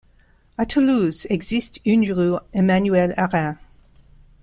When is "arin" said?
3.17-3.55